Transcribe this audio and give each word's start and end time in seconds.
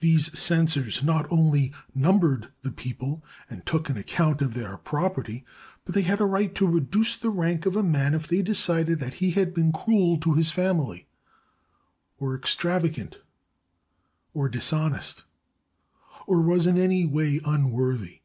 These 0.00 0.36
censors 0.36 1.04
not 1.04 1.28
only 1.30 1.72
numbered 1.94 2.48
the 2.62 2.72
people 2.72 3.22
and 3.48 3.64
took 3.64 3.88
an 3.88 3.96
account 3.96 4.42
of 4.42 4.52
their 4.52 4.76
prop 4.78 5.14
erty, 5.14 5.44
but 5.84 5.94
they 5.94 6.02
had 6.02 6.20
a 6.20 6.24
right 6.26 6.52
to 6.56 6.66
reduce 6.66 7.14
the 7.14 7.30
rank 7.30 7.64
of 7.64 7.76
a 7.76 7.82
man 7.84 8.14
if 8.14 8.26
they 8.26 8.42
decided 8.42 8.98
that 8.98 9.14
he 9.22 9.30
had 9.30 9.54
been 9.54 9.70
cruel 9.70 10.18
to 10.18 10.32
his 10.34 10.50
family, 10.50 11.06
or 12.18 12.34
extravagant, 12.34 13.18
or 14.32 14.48
dishonest, 14.48 15.22
or 16.26 16.40
was 16.42 16.66
in 16.66 16.76
any 16.76 17.06
way 17.06 17.40
unworthy. 17.44 18.22